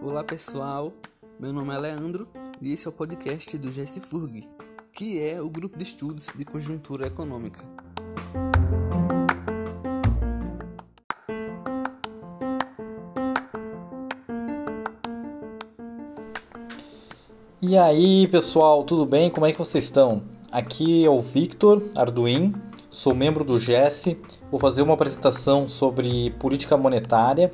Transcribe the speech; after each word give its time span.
Olá 0.00 0.24
pessoal, 0.24 0.94
meu 1.38 1.52
nome 1.52 1.74
é 1.74 1.78
Leandro 1.78 2.26
e 2.58 2.72
esse 2.72 2.86
é 2.86 2.88
o 2.88 2.92
podcast 2.92 3.58
do 3.58 3.68
GSFURG, 3.68 4.48
que 4.90 5.20
é 5.20 5.38
o 5.42 5.50
grupo 5.50 5.76
de 5.76 5.84
estudos 5.84 6.28
de 6.34 6.42
conjuntura 6.46 7.06
econômica. 7.06 7.62
E 17.60 17.76
aí 17.76 18.26
pessoal, 18.28 18.84
tudo 18.84 19.04
bem? 19.04 19.28
Como 19.28 19.44
é 19.44 19.52
que 19.52 19.58
vocês 19.58 19.84
estão? 19.84 20.24
Aqui 20.50 21.04
é 21.04 21.10
o 21.10 21.20
Victor 21.20 21.82
Arduin, 21.94 22.54
sou 22.88 23.14
membro 23.14 23.44
do 23.44 23.58
GES, 23.58 24.16
vou 24.50 24.58
fazer 24.58 24.82
uma 24.82 24.94
apresentação 24.94 25.68
sobre 25.68 26.30
política 26.38 26.76
monetária 26.76 27.52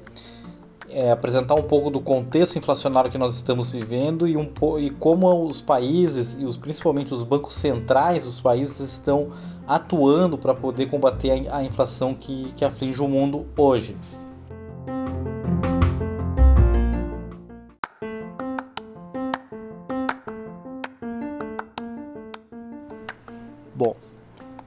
é, 0.97 1.11
apresentar 1.11 1.55
um 1.55 1.63
pouco 1.63 1.91
do 1.91 2.01
contexto 2.01 2.57
inflacionário 2.57 3.11
que 3.11 3.19
nós 3.19 3.35
estamos 3.35 3.71
vivendo 3.71 4.27
e, 4.27 4.37
um, 4.37 4.49
e 4.79 4.91
como 4.91 5.45
os 5.45 5.61
países, 5.61 6.35
e 6.39 6.45
os, 6.45 6.57
principalmente 6.57 7.13
os 7.13 7.25
bancos 7.25 7.55
centrais 7.55 8.25
dos 8.25 8.41
países, 8.41 8.81
estão 8.81 9.29
atuando 9.67 10.39
para 10.39 10.55
poder 10.55 10.87
combater 10.87 11.49
a, 11.49 11.59
a 11.59 11.65
inflação 11.65 12.15
que, 12.15 12.53
que 12.57 12.65
aflige 12.65 13.03
o 13.03 13.09
mundo 13.09 13.47
hoje. 13.57 13.97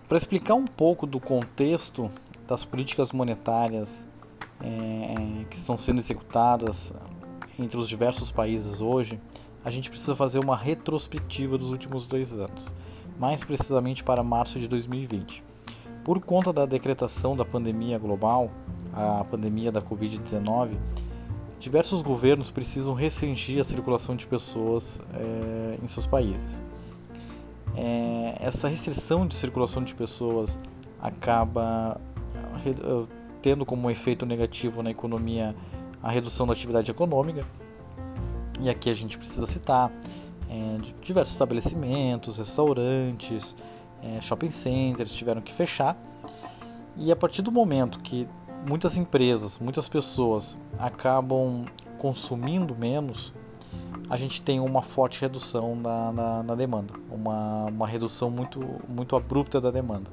Para 0.09 0.17
explicar 0.17 0.55
um 0.55 0.65
pouco 0.65 1.05
do 1.05 1.19
contexto 1.19 2.09
das 2.47 2.65
políticas 2.65 3.11
monetárias 3.11 4.07
é, 4.59 5.45
que 5.47 5.55
estão 5.55 5.77
sendo 5.77 5.99
executadas 5.99 6.95
entre 7.59 7.77
os 7.77 7.87
diversos 7.87 8.31
países 8.31 8.81
hoje, 8.81 9.21
a 9.63 9.69
gente 9.69 9.87
precisa 9.87 10.15
fazer 10.15 10.39
uma 10.39 10.57
retrospectiva 10.57 11.59
dos 11.59 11.71
últimos 11.71 12.07
dois 12.07 12.33
anos, 12.33 12.73
mais 13.19 13.43
precisamente 13.43 14.03
para 14.03 14.23
março 14.23 14.59
de 14.59 14.67
2020. 14.67 15.43
Por 16.03 16.19
conta 16.19 16.51
da 16.51 16.65
decretação 16.65 17.35
da 17.35 17.45
pandemia 17.45 17.99
global, 17.99 18.49
a 18.91 19.23
pandemia 19.25 19.71
da 19.71 19.79
Covid-19, 19.79 20.71
diversos 21.59 22.01
governos 22.01 22.49
precisam 22.49 22.95
restringir 22.95 23.61
a 23.61 23.63
circulação 23.63 24.15
de 24.15 24.25
pessoas 24.25 25.03
é, 25.13 25.77
em 25.83 25.87
seus 25.87 26.07
países. 26.07 26.63
É, 27.81 28.35
essa 28.41 28.67
restrição 28.67 29.25
de 29.25 29.33
circulação 29.33 29.81
de 29.81 29.95
pessoas 29.95 30.59
acaba 30.99 31.99
tendo 33.41 33.65
como 33.65 33.89
efeito 33.89 34.25
negativo 34.25 34.83
na 34.83 34.91
economia 34.91 35.55
a 36.03 36.11
redução 36.11 36.45
da 36.45 36.51
atividade 36.51 36.91
econômica. 36.91 37.47
E 38.59 38.69
aqui 38.69 38.89
a 38.89 38.93
gente 38.93 39.17
precisa 39.17 39.45
citar 39.45 39.89
é, 40.49 40.77
diversos 41.01 41.33
estabelecimentos, 41.33 42.37
restaurantes, 42.37 43.55
é, 44.03 44.19
shopping 44.19 44.51
centers 44.51 45.13
tiveram 45.13 45.39
que 45.39 45.53
fechar. 45.53 45.97
E 46.97 47.13
a 47.13 47.15
partir 47.15 47.41
do 47.41 47.51
momento 47.51 47.99
que 47.99 48.27
muitas 48.67 48.97
empresas, 48.97 49.57
muitas 49.57 49.87
pessoas 49.87 50.57
acabam 50.77 51.63
consumindo 51.97 52.75
menos, 52.75 53.33
a 54.09 54.17
gente 54.17 54.41
tem 54.41 54.59
uma 54.59 54.81
forte 54.81 55.21
redução 55.21 55.75
na, 55.75 56.11
na, 56.11 56.43
na 56.43 56.55
demanda, 56.55 56.93
uma, 57.11 57.65
uma 57.65 57.87
redução 57.87 58.31
muito, 58.31 58.59
muito 58.87 59.15
abrupta 59.15 59.61
da 59.61 59.69
demanda. 59.69 60.09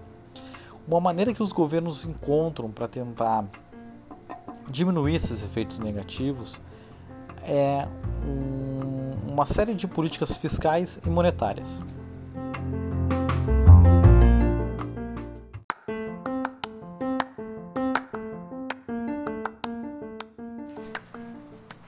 Uma 0.87 1.01
maneira 1.01 1.33
que 1.33 1.43
os 1.43 1.51
governos 1.51 2.05
encontram 2.05 2.71
para 2.71 2.87
tentar 2.87 3.45
diminuir 4.69 5.15
esses 5.15 5.43
efeitos 5.43 5.79
negativos 5.79 6.61
é 7.43 7.89
um, 8.27 9.33
uma 9.33 9.47
série 9.47 9.73
de 9.73 9.89
políticas 9.89 10.37
fiscais 10.37 11.01
e 11.05 11.09
monetárias. 11.09 11.83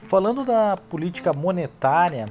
Falando 0.09 0.43
da 0.43 0.75
política 0.75 1.31
monetária, 1.31 2.25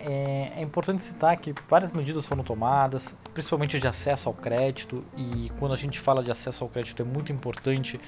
é, 0.00 0.54
é, 0.56 0.60
importante 0.60 1.00
citar 1.00 1.36
que 1.36 1.54
várias 1.68 1.92
medidas 1.92 2.26
foram 2.26 2.42
tomadas, 2.42 3.16
principalmente 3.32 3.78
de 3.78 3.86
acesso 3.86 4.28
ao 4.28 4.34
crédito, 4.34 5.04
e 5.16 5.52
quando 5.56 5.72
a 5.72 5.76
gente 5.76 6.00
fala 6.00 6.20
de 6.20 6.32
acesso 6.32 6.64
ao 6.64 6.68
crédito 6.68 7.00
é 7.00 7.04
muito 7.04 7.30
importante 7.30 8.00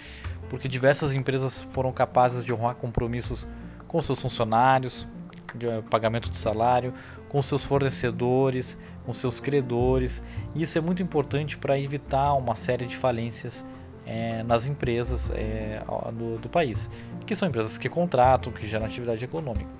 porque 0.49 0.67
diversas 0.67 1.15
empresas 1.15 1.63
foram 1.63 1.93
capazes 1.93 2.45
de 2.45 2.53
honrar 2.53 2.75
compromissos 2.75 3.47
com 3.87 4.01
seus 4.01 4.21
funcionários, 4.21 5.07
de 5.55 5.69
eh, 5.69 5.81
pagamento 5.89 6.29
de 6.29 6.37
salário, 6.37 6.93
com 7.29 7.41
seus 7.41 7.65
fornecedores, 7.65 8.77
com 9.07 9.15
seus 9.15 9.39
credores, 9.39 10.21
e 10.57 10.63
isso 10.63 10.77
é 10.77 10.81
muito 10.81 11.01
importante 11.01 11.57
para 11.57 11.79
evitar 11.79 12.35
uma 12.35 12.57
série 12.57 12.87
de 12.87 12.97
falências 12.97 13.65
é, 14.11 14.43
nas 14.43 14.67
empresas 14.67 15.31
é, 15.31 15.81
do, 16.13 16.37
do 16.39 16.49
país, 16.49 16.91
que 17.25 17.37
são 17.37 17.49
empresas 17.49 17.79
que 17.79 17.89
contratam, 17.89 18.53
que 18.53 18.67
geram 18.67 18.85
atividade 18.85 19.25
econômica. 19.25 19.71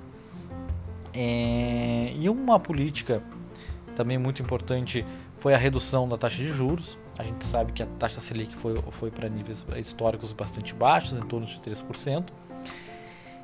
É, 1.13 2.13
e 2.15 2.29
uma 2.29 2.61
política 2.61 3.21
também 3.97 4.17
muito 4.19 4.41
importante 4.41 5.05
foi 5.41 5.53
a 5.53 5.57
redução 5.57 6.09
da 6.09 6.17
taxa 6.17 6.37
de 6.37 6.53
juros. 6.53 6.97
A 7.19 7.25
gente 7.25 7.45
sabe 7.45 7.73
que 7.73 7.83
a 7.83 7.87
taxa 7.99 8.21
Selic 8.21 8.55
foi, 8.57 8.77
foi 8.93 9.11
para 9.11 9.29
níveis 9.29 9.67
históricos 9.77 10.33
bastante 10.33 10.73
baixos, 10.75 11.15
em 11.15 11.23
torno 11.23 11.45
de 11.45 11.59
3%. 11.59 12.27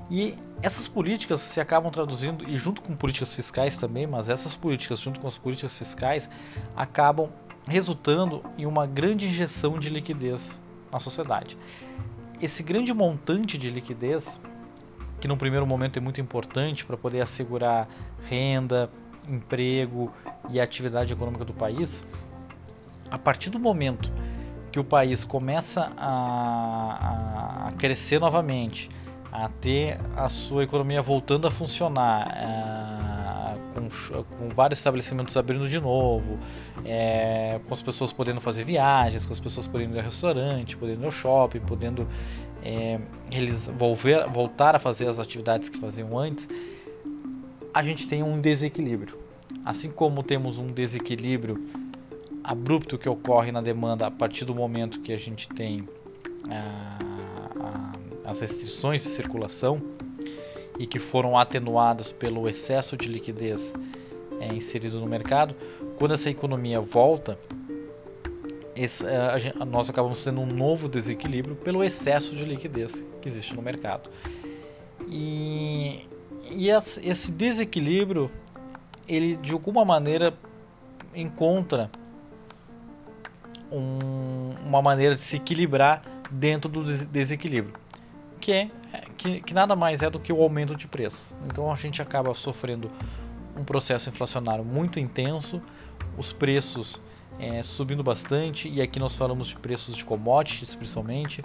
E 0.09 0.37
essas 0.63 0.87
políticas 0.87 1.41
se 1.41 1.61
acabam 1.61 1.91
traduzindo, 1.91 2.49
e 2.49 2.57
junto 2.59 2.81
com 2.81 2.95
políticas 2.95 3.35
fiscais 3.35 3.77
também, 3.77 4.07
mas 4.07 4.29
essas 4.29 4.55
políticas, 4.55 5.01
junto 5.01 5.19
com 5.19 5.27
as 5.27 5.37
políticas 5.37 5.77
fiscais, 5.77 6.31
acabam 6.77 7.29
resultando 7.67 8.41
em 8.57 8.67
uma 8.67 8.87
grande 8.87 9.27
injeção 9.27 9.81
de 9.81 9.91
liquidez 9.91 10.63
na 10.93 11.01
sociedade. 11.01 11.57
Esse 12.41 12.63
grande 12.63 12.93
montante 12.93 13.57
de 13.57 13.71
liquidez 13.71 14.41
que 15.21 15.27
no 15.27 15.37
primeiro 15.37 15.67
momento 15.67 15.97
é 15.97 16.01
muito 16.01 16.21
importante 16.21 16.85
para 16.85 16.97
poder 16.97 17.21
assegurar 17.21 17.89
renda, 18.29 18.91
emprego 19.29 20.13
e 20.51 20.61
atividade 20.61 21.13
econômica 21.13 21.45
do 21.45 21.55
país, 21.55 22.07
a 23.11 23.19
partir 23.19 23.51
do 23.51 23.59
momento 23.59 24.11
que 24.71 24.79
o 24.79 24.85
país 24.85 25.25
começa 25.25 25.93
a, 25.97 27.69
a 27.69 27.73
crescer 27.73 28.21
novamente, 28.21 28.91
a 29.33 29.49
ter 29.49 29.99
a 30.15 30.29
sua 30.29 30.65
economia 30.65 31.01
voltando 31.01 31.47
a 31.47 31.51
funcionar, 31.51 32.29
é, 32.37 32.96
com, 33.77 34.25
com, 34.39 34.49
vários 34.49 34.79
estabelecimentos 34.79 35.37
abrindo 35.37 35.69
de 35.69 35.79
novo, 35.79 36.39
é, 36.85 37.61
com 37.67 37.75
as 37.75 37.83
pessoas 37.83 38.13
podendo 38.13 38.41
fazer 38.41 38.65
viagens, 38.65 39.27
com 39.27 39.33
as 39.33 39.41
pessoas 39.41 39.67
podendo 39.67 39.95
ir 39.95 39.99
ao 39.99 40.05
restaurante, 40.05 40.77
podendo 40.77 41.03
ir 41.03 41.07
ao 41.07 41.13
shopping, 41.13 41.61
podendo 41.61 42.09
é, 42.63 42.99
eles 43.31 43.69
volver, 43.69 44.29
voltar 44.31 44.75
a 44.75 44.79
fazer 44.79 45.09
as 45.09 45.21
atividades 45.21 45.69
que 45.69 45.79
faziam 45.79 46.19
antes, 46.19 46.49
a 47.73 47.83
gente 47.83 48.09
tem 48.09 48.23
um 48.23 48.41
desequilíbrio. 48.41 49.19
Assim 49.65 49.91
como 49.91 50.23
temos 50.23 50.59
um 50.59 50.69
desequilíbrio 50.69 51.63
abrupto 52.43 52.97
que 52.97 53.09
ocorre 53.09 53.53
na 53.53 53.61
demanda 53.61 54.07
a 54.07 54.11
partir 54.11 54.45
do 54.45 54.55
momento 54.55 55.01
que 55.01 55.13
a 55.13 55.19
gente 55.19 55.49
tem 55.49 55.87
a, 56.49 56.99
a, 58.25 58.31
as 58.31 58.41
restrições 58.41 59.03
de 59.03 59.09
circulação 59.09 59.83
e 60.79 60.87
que 60.87 60.99
foram 60.99 61.39
atenuadas 61.39 62.13
pelo 62.13 62.49
excesso 62.49 62.97
de 62.97 63.09
liquidez 63.09 63.75
é, 64.41 64.55
inserido 64.55 65.01
no 65.01 65.07
mercado, 65.07 65.55
quando 65.97 66.15
essa 66.15 66.31
economia 66.31 66.81
volta, 66.81 67.39
esse, 68.75 69.05
a, 69.07 69.37
a, 69.61 69.65
nós 69.65 69.89
acabamos 69.89 70.23
tendo 70.23 70.41
um 70.41 70.47
novo 70.47 70.89
desequilíbrio 70.89 71.57
pelo 71.57 71.83
excesso 71.83 72.35
de 72.35 72.45
liquidez 72.45 73.05
que 73.21 73.29
existe 73.29 73.55
no 73.55 73.63
mercado. 73.63 74.11
E, 75.09 76.07
e 76.51 76.69
esse 76.69 77.33
desequilíbrio, 77.33 78.31
ele 79.09 79.37
de 79.37 79.53
alguma 79.53 79.85
maneira 79.85 80.35
encontra 81.15 81.91
um, 83.73 84.51
uma 84.67 84.83
maneira 84.83 85.15
de 85.15 85.23
se 85.23 85.37
equilibrar 85.37 86.03
dentro 86.31 86.71
do 86.71 86.85
desequilíbrio, 87.07 87.75
que 88.41 88.53
é 88.53 88.71
que, 89.17 89.41
que 89.41 89.55
nada 89.55 89.75
mais 89.75 90.03
é 90.03 90.11
do 90.11 90.21
que 90.21 90.33
o 90.33 90.43
aumento 90.43 90.77
de 90.77 90.87
preços. 90.87 91.35
Então 91.47 91.71
a 91.73 91.75
gente 91.75 92.01
acaba 92.01 92.33
sofrendo 92.35 92.91
um 93.57 93.65
processo 93.65 94.09
inflacionário 94.09 94.65
muito 94.65 95.01
intenso, 95.01 95.63
os 96.17 96.33
preços 96.33 97.01
é, 97.39 97.63
subindo 97.63 98.03
bastante, 98.03 98.69
e 98.69 98.81
aqui 98.81 98.99
nós 98.99 99.17
falamos 99.17 99.49
de 99.49 99.57
preços 99.57 99.97
de 99.97 100.05
commodities 100.05 100.75
principalmente. 100.75 101.45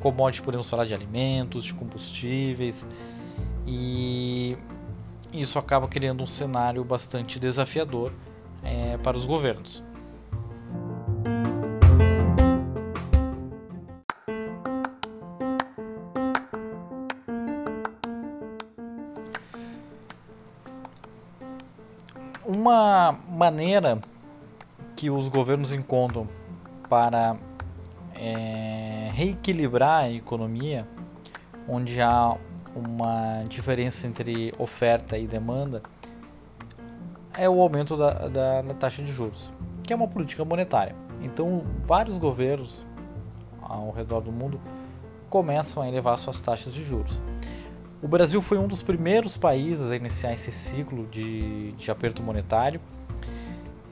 Commodities 0.00 0.44
podemos 0.44 0.68
falar 0.68 0.84
de 0.84 0.94
alimentos, 0.94 1.64
de 1.64 1.74
combustíveis, 1.74 2.84
e 3.66 4.56
isso 5.32 5.58
acaba 5.58 5.86
criando 5.86 6.22
um 6.22 6.26
cenário 6.26 6.82
bastante 6.84 7.38
desafiador 7.38 8.12
é, 8.62 8.96
para 8.98 9.16
os 9.16 9.24
governos. 9.24 9.82
Maneira 23.58 23.98
que 24.94 25.10
os 25.10 25.26
governos 25.26 25.72
encontram 25.72 26.28
para 26.88 27.36
é, 28.14 29.10
reequilibrar 29.12 30.04
a 30.04 30.10
economia, 30.12 30.86
onde 31.68 32.00
há 32.00 32.36
uma 32.72 33.42
diferença 33.48 34.06
entre 34.06 34.54
oferta 34.60 35.18
e 35.18 35.26
demanda, 35.26 35.82
é 37.36 37.50
o 37.50 37.60
aumento 37.60 37.96
da, 37.96 38.28
da, 38.28 38.62
da 38.62 38.74
taxa 38.74 39.02
de 39.02 39.10
juros, 39.10 39.52
que 39.82 39.92
é 39.92 39.96
uma 39.96 40.06
política 40.06 40.44
monetária. 40.44 40.94
Então, 41.20 41.64
vários 41.84 42.16
governos 42.16 42.86
ao 43.60 43.90
redor 43.90 44.20
do 44.20 44.30
mundo 44.30 44.60
começam 45.28 45.82
a 45.82 45.88
elevar 45.88 46.16
suas 46.16 46.38
taxas 46.38 46.72
de 46.72 46.84
juros. 46.84 47.20
O 48.00 48.06
Brasil 48.06 48.40
foi 48.40 48.56
um 48.56 48.68
dos 48.68 48.84
primeiros 48.84 49.36
países 49.36 49.90
a 49.90 49.96
iniciar 49.96 50.32
esse 50.32 50.52
ciclo 50.52 51.08
de, 51.08 51.72
de 51.72 51.90
aperto 51.90 52.22
monetário. 52.22 52.80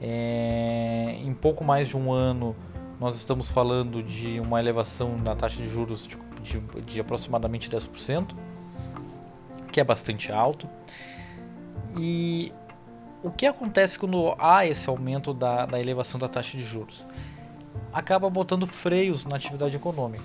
É, 0.01 1.17
em 1.19 1.33
pouco 1.33 1.63
mais 1.63 1.87
de 1.87 1.97
um 1.97 2.11
ano, 2.11 2.55
nós 2.99 3.15
estamos 3.15 3.49
falando 3.49 4.01
de 4.01 4.39
uma 4.39 4.59
elevação 4.59 5.17
na 5.17 5.35
taxa 5.35 5.57
de 5.57 5.67
juros 5.67 6.07
de, 6.07 6.17
de, 6.41 6.59
de 6.81 6.99
aproximadamente 6.99 7.69
10%, 7.69 8.35
que 9.71 9.79
é 9.79 9.83
bastante 9.83 10.31
alto. 10.31 10.67
E 11.97 12.51
o 13.23 13.31
que 13.31 13.45
acontece 13.45 13.97
quando 13.97 14.35
há 14.39 14.65
esse 14.65 14.89
aumento 14.89 15.33
da, 15.33 15.65
da 15.65 15.79
elevação 15.79 16.19
da 16.19 16.27
taxa 16.27 16.57
de 16.57 16.63
juros? 16.63 17.05
Acaba 17.91 18.29
botando 18.29 18.67
freios 18.67 19.25
na 19.25 19.35
atividade 19.35 19.75
econômica. 19.75 20.23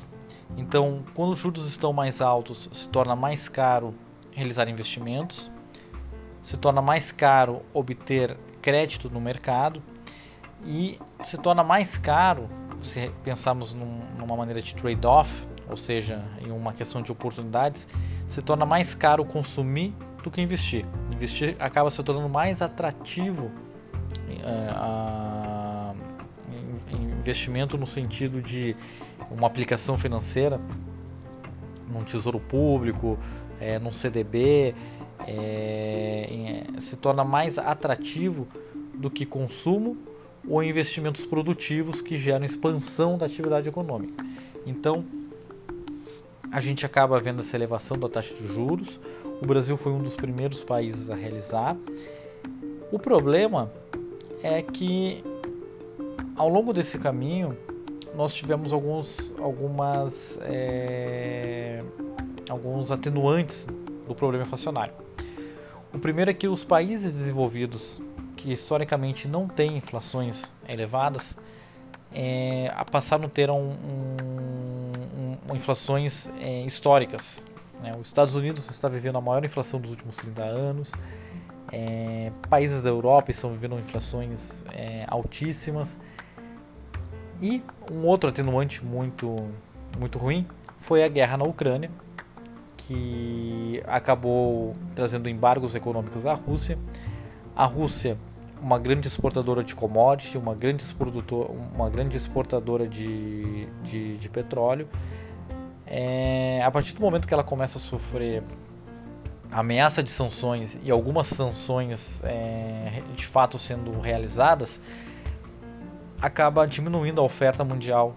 Então, 0.57 1.03
quando 1.15 1.33
os 1.33 1.39
juros 1.39 1.67
estão 1.67 1.93
mais 1.93 2.21
altos, 2.21 2.69
se 2.73 2.89
torna 2.89 3.17
mais 3.17 3.49
caro 3.49 3.95
realizar 4.31 4.69
investimentos, 4.69 5.51
se 6.43 6.57
torna 6.57 6.83
mais 6.83 7.13
caro 7.13 7.63
obter 7.73 8.37
crédito 8.63 9.11
no 9.11 9.21
mercado 9.21 9.83
e 10.65 10.99
se 11.21 11.37
torna 11.37 11.63
mais 11.65 11.99
caro, 11.99 12.49
se 12.81 13.11
pensarmos 13.23 13.75
num, 13.75 14.01
numa 14.19 14.37
maneira 14.37 14.63
de 14.63 14.75
trade-off, 14.75 15.31
ou 15.69 15.77
seja, 15.77 16.23
em 16.41 16.51
uma 16.51 16.73
questão 16.73 17.03
de 17.03 17.11
oportunidades, 17.11 17.89
se 18.27 18.41
torna 18.41 18.65
mais 18.65 18.95
caro 18.95 19.25
consumir 19.25 19.93
do 20.23 20.31
que 20.31 20.41
investir. 20.41 20.87
Investir 21.11 21.57
acaba 21.59 21.91
se 21.91 22.03
tornando 22.03 22.29
mais 22.29 22.63
atrativo 22.63 23.51
é, 24.29 24.71
a, 24.71 25.95
investimento 27.23 27.79
no 27.79 27.87
sentido 27.87 28.43
de 28.43 28.77
uma 29.31 29.47
aplicação 29.47 29.97
financeira 29.97 30.61
num 31.89 32.03
tesouro 32.03 32.41
público, 32.41 33.19
é, 33.61 33.79
num 33.79 33.91
CDB, 33.91 34.75
é, 35.27 36.65
se 36.79 36.97
torna 36.97 37.25
mais 37.25 37.59
atrativo 37.59 38.47
do 38.95 39.11
que 39.11 39.25
consumo 39.25 39.97
ou 40.49 40.63
investimentos 40.63 41.25
produtivos 41.25 42.01
que 42.01 42.17
geram 42.17 42.45
expansão 42.45 43.17
da 43.17 43.27
atividade 43.27 43.69
econômica. 43.69 44.25
Então, 44.67 45.05
a 46.51 46.61
gente 46.61 46.85
acaba 46.85 47.19
vendo 47.19 47.41
essa 47.41 47.57
elevação 47.57 47.99
da 47.99 48.09
taxa 48.09 48.35
de 48.35 48.47
juros. 48.47 49.01
O 49.41 49.47
Brasil 49.47 49.77
foi 49.77 49.93
um 49.93 50.03
dos 50.03 50.17
primeiros 50.17 50.63
países 50.63 51.11
a 51.11 51.15
realizar. 51.15 51.77
O 52.91 52.99
problema 52.99 53.71
é 54.43 54.61
que 54.61 55.25
ao 56.37 56.49
longo 56.49 56.73
desse 56.73 56.99
caminho 56.99 57.57
nós 58.15 58.35
tivemos 58.35 58.73
alguns, 58.73 59.33
algumas, 59.39 60.39
é, 60.43 61.83
alguns 62.49 62.91
atenuantes 62.91 63.67
do 64.07 64.15
problema 64.15 64.45
inflacionário. 64.45 65.02
Primeiro 66.03 66.33
é 66.33 66.35
que 66.35 66.49
os 66.49 66.65
países 66.65 67.13
desenvolvidos, 67.13 68.03
que 68.37 68.53
historicamente 68.53 69.29
não 69.29 69.47
têm 69.47 69.77
inflações 69.77 70.53
elevadas, 70.69 71.39
é, 72.13 72.75
passaram 72.91 73.27
a 73.27 73.29
ter 73.29 73.49
um, 73.51 73.71
um, 73.71 75.39
um, 75.49 75.55
inflações 75.55 76.29
é, 76.41 76.63
históricas. 76.63 77.47
Né? 77.81 77.97
Os 78.01 78.09
Estados 78.09 78.35
Unidos 78.35 78.69
está 78.69 78.89
vivendo 78.89 79.17
a 79.17 79.21
maior 79.21 79.45
inflação 79.45 79.81
dos 79.81 79.91
últimos 79.91 80.17
30 80.17 80.43
anos, 80.43 80.93
é, 81.71 82.33
países 82.51 82.83
da 82.83 82.91
Europa 82.91 83.31
estão 83.31 83.53
vivendo 83.53 83.79
inflações 83.79 84.65
é, 84.73 85.05
altíssimas 85.07 86.01
e 87.41 87.63
um 87.89 88.05
outro 88.07 88.29
atenuante 88.29 88.85
muito, 88.85 89.49
muito 90.01 90.19
ruim 90.19 90.47
foi 90.79 91.05
a 91.05 91.09
guerra 91.09 91.37
na 91.37 91.45
Ucrânia, 91.45 91.91
que 92.87 93.83
acabou 93.87 94.75
trazendo 94.95 95.29
embargos 95.29 95.75
econômicos 95.75 96.27
à 96.27 96.35
Rússia. 96.35 96.79
A 97.55 97.65
Rússia, 97.65 98.17
uma 98.61 98.79
grande 98.79 99.07
exportadora 99.07 99.63
de 99.63 99.75
commodity, 99.75 100.39
uma 100.39 100.55
grande, 100.55 100.85
uma 101.75 101.91
grande 101.91 102.17
exportadora 102.17 102.87
de, 102.87 103.67
de, 103.83 104.17
de 104.17 104.29
petróleo, 104.29 104.89
é, 105.87 106.63
a 106.65 106.71
partir 106.71 106.95
do 106.95 107.01
momento 107.01 107.29
que 107.29 107.35
ela 107.35 107.45
começa 107.45 107.79
a 107.79 107.81
sofrer 107.81 108.43
ameaça 109.51 110.03
de 110.03 110.11
sanções 110.11 110.79
e 110.83 110.91
algumas 110.91 111.27
sanções 111.27 112.23
é, 112.25 113.03
de 113.15 113.27
fato 113.27 113.59
sendo 113.59 114.01
realizadas, 114.01 114.81
acaba 116.21 116.67
diminuindo 116.67 117.21
a 117.21 117.25
oferta 117.25 117.63
mundial 117.63 118.17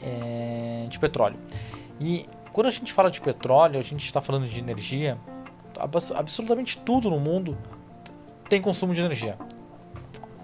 é, 0.00 0.86
de 0.88 0.98
petróleo. 0.98 1.36
E 2.00 2.28
quando 2.54 2.68
a 2.68 2.70
gente 2.70 2.92
fala 2.92 3.10
de 3.10 3.20
petróleo, 3.20 3.80
a 3.80 3.82
gente 3.82 4.06
está 4.06 4.20
falando 4.20 4.46
de 4.46 4.60
energia, 4.60 5.18
absolutamente 5.76 6.78
tudo 6.78 7.10
no 7.10 7.18
mundo 7.18 7.58
tem 8.48 8.62
consumo 8.62 8.94
de 8.94 9.00
energia. 9.00 9.36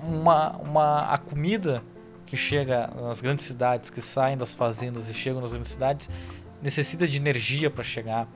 Uma, 0.03 0.57
uma, 0.57 1.01
a 1.13 1.19
comida 1.19 1.85
que 2.27 2.37
chega 2.37 2.91
nas 3.01 3.21
grandes 3.21 3.45
cidades, 3.45 3.91
que 3.91 4.03
saem 4.03 4.37
das 4.37 4.55
fazendas 4.55 5.09
e 5.09 5.15
chegam 5.15 5.41
nas 5.41 5.53
grandes 5.53 5.71
cidades, 5.71 6.11
necessita 6.61 7.07
de 7.07 7.17
energia 7.17 7.71
para 7.71 7.85
chegar. 7.85 8.27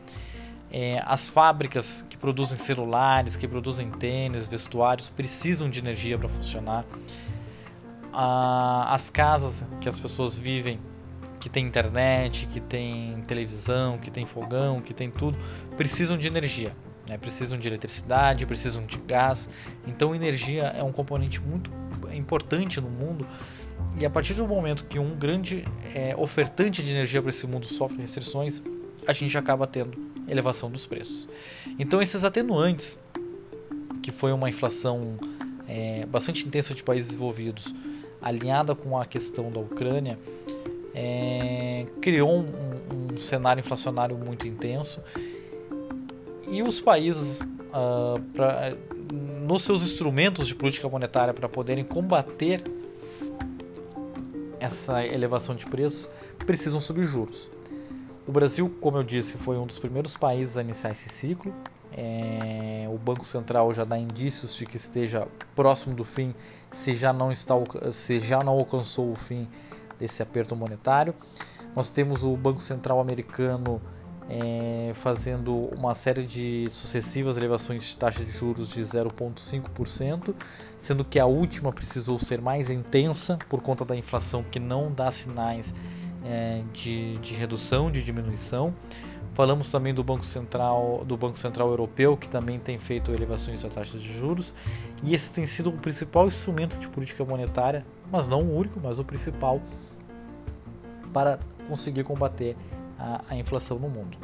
É, 0.70 1.02
as 1.04 1.28
fábricas 1.28 2.06
que 2.08 2.16
produzem 2.16 2.58
celulares, 2.58 3.36
que 3.36 3.48
produzem 3.48 3.90
tênis, 3.90 4.46
vestuários, 4.46 5.08
precisam 5.08 5.68
de 5.68 5.80
energia 5.80 6.16
para 6.16 6.28
funcionar 6.28 6.84
a, 8.12 8.94
as 8.94 9.10
casas 9.10 9.66
que 9.80 9.88
as 9.88 9.98
pessoas 9.98 10.38
vivem, 10.38 10.78
que 11.44 11.50
tem 11.50 11.67
internet, 11.67 12.46
que 12.46 12.58
tem 12.58 13.23
televisão, 13.26 13.98
que 13.98 14.10
tem 14.10 14.24
fogão, 14.24 14.81
que 14.81 14.94
tem 14.94 15.10
tudo, 15.10 15.36
precisam 15.77 16.17
de 16.17 16.27
energia. 16.27 16.74
Né? 17.06 17.19
Precisam 17.19 17.58
de 17.58 17.69
eletricidade, 17.69 18.46
precisam 18.46 18.86
de 18.86 18.96
gás. 18.96 19.51
Então, 19.86 20.15
energia 20.15 20.72
é 20.74 20.82
um 20.82 20.91
componente 20.91 21.43
muito 21.43 21.70
importante 22.15 22.81
no 22.81 22.89
mundo. 22.89 23.27
E 24.01 24.06
a 24.06 24.08
partir 24.08 24.32
do 24.32 24.48
momento 24.48 24.86
que 24.86 24.98
um 24.98 25.15
grande 25.15 25.67
é, 25.94 26.17
ofertante 26.17 26.82
de 26.82 26.91
energia 26.91 27.20
para 27.20 27.29
esse 27.29 27.46
mundo 27.46 27.67
sofre 27.67 28.01
restrições, 28.01 28.63
a 29.06 29.13
gente 29.13 29.36
acaba 29.36 29.67
tendo 29.67 29.98
elevação 30.27 30.70
dos 30.70 30.86
preços. 30.86 31.29
Então, 31.79 32.01
esses 32.01 32.24
atenuantes, 32.24 32.98
que 34.03 34.10
foi 34.10 34.32
uma 34.32 34.48
inflação 34.48 35.19
é, 35.69 36.06
bastante 36.06 36.46
intensa 36.46 36.72
de 36.72 36.82
países 36.82 37.08
desenvolvidos, 37.08 37.74
alinhada 38.22 38.74
com 38.74 38.98
a 38.98 39.05
questão 39.05 39.53
da 39.53 39.60
Ucrânia, 39.60 40.19
é, 40.94 41.86
criou 42.01 42.41
um, 42.41 43.15
um, 43.15 43.17
cenário 43.19 43.60
inflacionário 43.60 44.17
muito 44.17 44.46
intenso 44.46 45.03
e 46.46 46.63
os 46.63 46.81
países, 46.81 47.41
uh, 47.41 48.20
pra, 48.32 48.77
nos 49.43 49.63
seus 49.63 49.82
instrumentos 49.82 50.46
de 50.46 50.55
política 50.55 50.89
monetária 50.89 51.34
para 51.34 51.48
poderem 51.48 51.84
combater 51.84 52.63
essa 54.60 55.05
elevação 55.05 55.55
de 55.55 55.67
preços, 55.67 56.10
precisam 56.46 56.81
subir 56.81 57.05
juros. 57.05 57.51
O 58.27 58.32
Brasil, 58.32 58.72
como 58.81 58.96
eu 58.96 59.03
disse, 59.03 59.36
foi 59.36 59.58
um 59.58 59.67
dos 59.67 59.79
primeiros 59.79 60.17
países 60.17 60.56
a 60.56 60.63
iniciar 60.63 60.93
esse 60.93 61.08
ciclo. 61.08 61.53
É, 61.93 62.86
o 62.89 62.96
Banco 62.96 63.24
Central 63.24 63.72
já 63.72 63.84
dá 63.84 63.98
indícios 63.98 64.56
de 64.56 64.65
que 64.65 64.77
esteja 64.77 65.29
próximo 65.55 65.94
do 65.94 66.05
fim, 66.05 66.34
se 66.70 66.94
já 66.94 67.13
não 67.13 67.31
está, 67.31 67.55
se 67.93 68.19
já 68.19 68.43
não 68.43 68.55
alcançou 68.55 69.13
o 69.13 69.15
fim 69.15 69.46
desse 69.98 70.22
aperto 70.22 70.55
monetário. 70.55 71.15
Nós 71.74 71.91
temos 71.91 72.24
o 72.24 72.36
Banco 72.36 72.63
Central 72.63 73.01
americano 73.01 73.81
é, 74.29 74.93
fazendo 74.94 75.69
uma 75.77 75.94
série 75.94 76.24
de 76.24 76.69
sucessivas 76.70 77.36
elevações 77.36 77.84
de 77.84 77.96
taxa 77.96 78.24
de 78.24 78.31
juros 78.31 78.69
de 78.69 78.81
0,5%, 78.81 80.34
sendo 80.79 81.05
que 81.05 81.19
a 81.19 81.27
última 81.27 81.72
precisou 81.72 82.19
ser 82.19 82.41
mais 82.41 82.70
intensa 82.70 83.39
por 83.48 83.60
conta 83.60 83.84
da 83.84 83.96
inflação 83.96 84.43
que 84.43 84.58
não 84.58 84.93
dá 84.93 85.10
sinais 85.10 85.74
é, 86.24 86.63
de, 86.72 87.19
de 87.19 87.34
redução, 87.34 87.91
de 87.91 88.03
diminuição. 88.03 88.74
Falamos 89.34 89.69
também 89.69 89.93
do 89.93 90.05
Banco 90.05 90.24
Central, 90.24 91.03
do 91.05 91.17
Banco 91.17 91.36
Central 91.36 91.69
Europeu, 91.69 92.17
que 92.17 92.29
também 92.29 92.60
tem 92.60 92.79
feito 92.79 93.10
elevações 93.10 93.64
da 93.64 93.69
taxa 93.69 93.98
de 93.98 94.12
juros, 94.12 94.55
e 95.03 95.12
esse 95.12 95.34
tem 95.34 95.44
sido 95.44 95.70
o 95.70 95.72
principal 95.72 96.29
instrumento 96.29 96.79
de 96.79 96.86
política 96.86 97.24
monetária, 97.24 97.84
mas 98.12 98.29
não 98.29 98.43
o 98.43 98.56
único, 98.56 98.79
mas 98.81 99.00
o 99.00 99.05
principal 99.05 99.60
para 101.12 101.41
conseguir 101.69 102.05
combater 102.05 102.56
a, 102.96 103.22
a 103.31 103.36
inflação 103.36 103.76
no 103.76 103.88
mundo. 103.88 104.17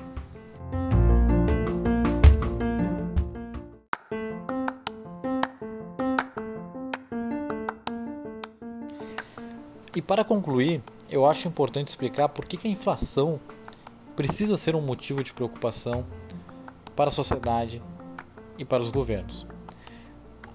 E 9.97 10.01
para 10.01 10.23
concluir, 10.23 10.81
eu 11.11 11.27
acho 11.27 11.49
importante 11.49 11.89
explicar 11.89 12.29
por 12.29 12.45
que, 12.45 12.57
que 12.57 12.69
a 12.69 12.71
inflação 12.71 13.41
precisa 14.17 14.57
ser 14.57 14.75
um 14.75 14.81
motivo 14.81 15.23
de 15.23 15.33
preocupação 15.33 16.05
para 16.95 17.09
a 17.09 17.11
sociedade 17.11 17.83
e 18.59 18.65
para 18.65 18.83
os 18.83 18.91
governos. 18.91 19.47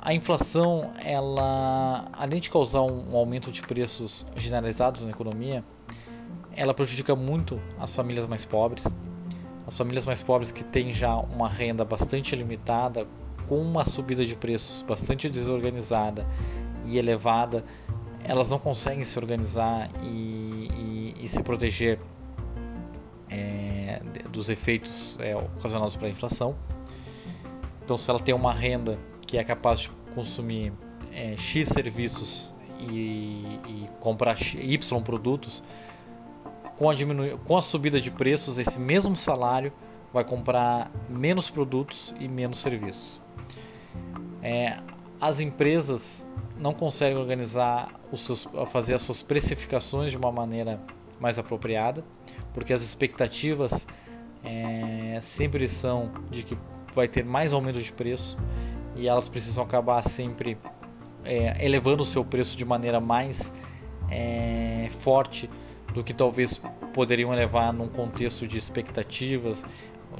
A 0.02 0.14
inflação, 0.14 0.92
ela, 1.04 2.06
além 2.14 2.40
de 2.40 2.50
causar 2.50 2.82
um 2.82 3.16
aumento 3.18 3.52
de 3.52 3.64
preços 3.64 4.26
generalizados 4.36 5.04
na 5.04 5.10
economia, 5.10 5.64
ela 6.56 6.74
prejudica 6.74 7.16
muito 7.16 7.60
as 7.80 7.94
famílias 7.94 8.28
mais 8.28 8.46
pobres. 8.46 8.94
As 9.66 9.76
famílias 9.76 10.06
mais 10.06 10.22
pobres 10.22 10.52
que 10.52 10.64
têm 10.64 10.94
já 10.94 11.16
uma 11.16 11.50
renda 11.50 11.84
bastante 11.84 12.36
limitada, 12.36 13.08
com 13.48 13.60
uma 13.60 13.84
subida 13.84 14.24
de 14.24 14.36
preços 14.36 14.84
bastante 14.84 15.28
desorganizada 15.28 16.28
e 16.86 17.00
elevada, 17.00 17.66
elas 18.24 18.52
não 18.52 18.60
conseguem 18.60 19.04
se 19.04 19.18
organizar 19.18 19.90
e, 20.04 20.68
e, 20.72 21.16
e 21.20 21.28
se 21.28 21.42
proteger 21.42 22.00
dos 24.30 24.50
efeitos 24.50 25.18
é, 25.20 25.36
ocasionados 25.36 25.96
pela 25.96 26.10
inflação. 26.10 26.56
Então, 27.84 27.98
se 27.98 28.10
ela 28.10 28.20
tem 28.20 28.34
uma 28.34 28.54
renda 28.54 28.98
que 29.28 29.38
é 29.38 29.44
capaz 29.44 29.82
de 29.82 29.90
consumir 30.14 30.74
é, 31.12 31.36
X 31.38 31.70
serviços 31.70 32.54
e, 32.80 33.60
e, 33.68 33.86
comprar 34.00 34.38
Y 34.40 35.02
produtos, 35.02 35.64
com 36.76 36.90
a, 36.90 36.96
com 37.44 37.58
a 37.58 37.62
subida 37.62 38.02
de 38.02 38.12
preços, 38.12 38.58
esse 38.58 38.80
mesmo 38.80 39.16
salário 39.16 39.72
vai 40.12 40.24
comprar 40.24 40.92
menos 41.10 41.50
produtos 41.50 42.14
e 42.20 42.28
menos 42.28 42.60
serviços. 42.60 43.22
É, 44.42 44.78
as 45.20 45.40
empresas 45.40 46.28
não 46.58 46.74
conseguem 46.74 47.18
organizar 47.18 47.90
os 48.12 48.22
seus, 48.22 48.48
fazer 48.68 48.94
as 48.94 49.02
suas 49.02 49.22
precificações 49.22 50.12
de 50.12 50.18
uma 50.18 50.32
maneira 50.32 50.80
mais 51.20 51.40
apropriada, 51.40 52.04
porque 52.54 52.74
as 52.74 52.82
expectativas 52.82 53.88
é, 54.44 55.18
sempre 55.22 55.68
são 55.68 56.12
de 56.30 56.44
que 56.44 56.58
vai 56.94 57.08
ter 57.08 57.26
mais 57.26 57.54
aumento 57.54 57.80
de 57.82 57.92
preço 57.92 58.38
e 58.96 59.08
elas 59.08 59.28
precisam 59.28 59.64
acabar 59.64 60.02
sempre 60.02 60.58
é, 61.24 61.64
elevando 61.66 62.04
o 62.04 62.06
seu 62.06 62.24
preço 62.24 62.56
de 62.58 62.64
maneira 62.64 63.00
mais 63.00 63.52
é, 64.10 64.88
forte 64.92 65.50
do 65.94 66.04
que 66.04 66.14
talvez 66.14 66.62
poderiam 66.94 67.34
elevar 67.34 67.74
num 67.74 67.88
contexto 67.88 68.48
de 68.48 68.58
expectativas, 68.58 69.66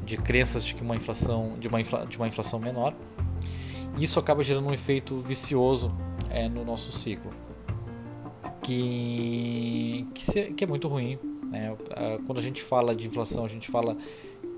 de 0.04 0.18
crenças 0.18 0.64
de 0.66 0.74
que 0.74 0.82
uma 0.82 0.96
inflação 0.96 1.56
de 1.60 1.68
uma, 1.68 1.80
infla, 1.80 2.06
de 2.06 2.18
uma 2.18 2.28
inflação 2.28 2.60
menor. 2.60 2.94
Isso 3.98 4.20
acaba 4.20 4.44
gerando 4.44 4.68
um 4.68 4.74
efeito 4.74 5.22
vicioso 5.22 5.96
é, 6.30 6.50
no 6.50 6.66
nosso 6.66 6.92
ciclo, 6.92 7.32
que, 8.66 10.08
que, 10.16 10.54
que 10.54 10.64
é 10.64 10.68
muito 10.68 10.88
ruim. 10.88 11.20
Né? 11.52 11.76
Quando 12.26 12.40
a 12.40 12.42
gente 12.42 12.64
fala 12.64 12.96
de 12.96 13.08
inflação, 13.08 13.46
a 13.46 13.48
gente 13.48 13.70
fala 13.70 13.96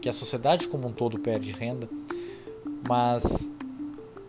que 0.02 0.08
a 0.08 0.14
sociedade 0.14 0.68
como 0.68 0.88
um 0.88 0.94
todo 0.94 1.20
perde 1.20 1.52
renda, 1.52 1.90
mas 2.88 3.52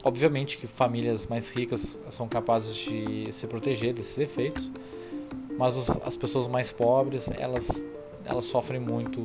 obviamente 0.03 0.59
que 0.59 0.67
famílias 0.67 1.27
mais 1.27 1.51
ricas 1.51 1.99
são 2.09 2.27
capazes 2.27 2.75
de 2.75 3.31
se 3.31 3.47
proteger 3.47 3.95
desses 3.95 4.19
efeitos, 4.19 4.73
mas 5.57 5.77
os, 5.77 5.91
as 6.05 6.17
pessoas 6.17 6.49
mais 6.49 6.73
pobres 6.73 7.31
elas, 7.39 7.85
elas 8.25 8.47
sofrem 8.47 8.81
muito 8.81 9.23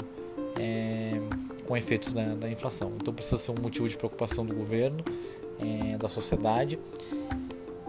é, 0.60 1.20
com 1.66 1.76
efeitos 1.76 2.14
da, 2.14 2.36
da, 2.36 2.50
inflação. 2.50 2.92
Então 2.98 3.12
precisa 3.14 3.38
ser 3.38 3.52
um 3.52 3.62
motivo 3.62 3.90
de 3.90 3.98
preocupação 3.98 4.46
do 4.46 4.54
governo, 4.54 5.04
é, 5.60 5.98
da 5.98 6.08
sociedade. 6.08 6.78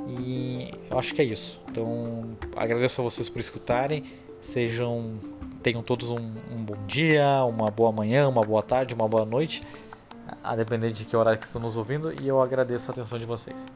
E 0.07 0.71
eu 0.91 0.99
acho 0.99 1.15
que 1.15 1.23
é 1.23 1.25
isso. 1.25 1.61
Então 1.71 2.37
agradeço 2.57 3.01
a 3.01 3.05
vocês 3.05 3.29
por 3.29 3.41
escutarem. 3.41 4.03
Sejam 4.41 5.19
tenham 5.63 5.83
todos 5.83 6.11
um, 6.11 6.19
um 6.19 6.63
bom 6.63 6.77
dia, 6.87 7.43
uma 7.45 7.71
boa 7.71 7.91
manhã, 7.91 8.29
uma 8.29 8.43
boa 8.43 8.63
tarde, 8.63 8.95
uma 8.95 9.09
boa 9.09 9.25
noite 9.25 9.63
a 10.43 10.57
depender 10.57 10.91
de 10.91 11.05
que 11.05 11.17
horário 11.17 11.39
que 11.39 11.47
estão 11.47 11.61
nos 11.61 11.77
ouvindo, 11.77 12.13
e 12.21 12.29
eu 12.29 12.41
agradeço 12.41 12.91
a 12.91 12.93
atenção 12.93 13.19
de 13.19 13.27
vocês. 13.27 13.71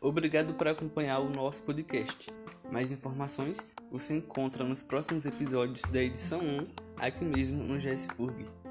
Obrigado 0.00 0.54
por 0.54 0.68
acompanhar 0.68 1.20
o 1.20 1.28
nosso 1.28 1.62
podcast. 1.62 2.32
Mais 2.70 2.90
informações 2.92 3.66
você 3.92 4.14
encontra 4.16 4.64
nos 4.64 4.82
próximos 4.82 5.26
episódios 5.26 5.82
da 5.82 6.02
edição 6.02 6.40
1, 6.40 6.66
aqui 6.96 7.24
mesmo 7.26 7.62
no 7.62 7.78
GS 7.78 8.06
Furg. 8.06 8.61